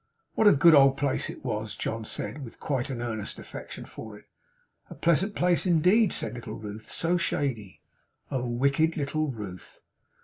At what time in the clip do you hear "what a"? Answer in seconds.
0.33-0.51